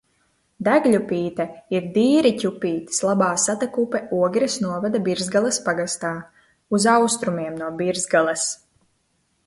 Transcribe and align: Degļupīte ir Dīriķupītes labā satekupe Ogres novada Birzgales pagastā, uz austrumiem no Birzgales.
Degļupīte 0.67 1.45
ir 1.79 1.85
Dīriķupītes 1.97 3.03
labā 3.09 3.27
satekupe 3.45 4.01
Ogres 4.23 4.57
novada 4.67 5.03
Birzgales 5.09 5.63
pagastā, 5.69 6.15
uz 6.79 6.91
austrumiem 6.97 7.63
no 7.65 7.73
Birzgales. 7.83 8.53